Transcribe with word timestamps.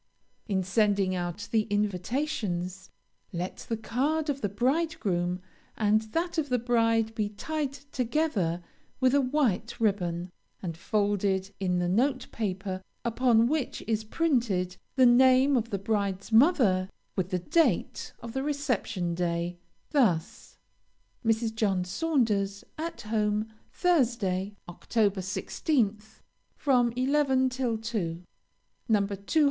In 0.47 0.63
sending 0.63 1.13
out 1.13 1.47
the 1.51 1.67
invitations, 1.69 2.89
let 3.31 3.57
the 3.69 3.77
card 3.77 4.31
of 4.31 4.41
the 4.41 4.49
bridegroom 4.49 5.41
and 5.77 6.01
that 6.13 6.39
of 6.39 6.49
the 6.49 6.57
bride 6.57 7.13
be 7.13 7.29
tied 7.29 7.73
together 7.73 8.63
with 8.99 9.13
a 9.13 9.21
white 9.21 9.79
ribbon, 9.79 10.31
and 10.59 10.75
folded 10.75 11.53
in 11.59 11.77
the 11.77 11.87
note 11.87 12.31
paper 12.31 12.81
upon 13.05 13.45
which 13.47 13.83
is 13.85 14.03
printed 14.03 14.75
the 14.95 15.05
name 15.05 15.55
of 15.55 15.69
the 15.69 15.77
bride's 15.77 16.31
mother, 16.31 16.89
with 17.15 17.29
the 17.29 17.37
date 17.37 18.11
of 18.23 18.33
the 18.33 18.41
reception 18.41 19.13
day, 19.13 19.59
thus: 19.91 20.57
MRS. 21.23 21.53
JOHN 21.53 21.83
SAUNDERS. 21.85 22.63
At 22.79 23.01
home, 23.01 23.53
Thursday, 23.71 24.55
Oct. 24.67 24.87
16th, 24.89 26.21
from 26.55 26.91
11 26.95 27.49
till 27.49 27.77
2. 27.77 28.23
No. 28.89 29.07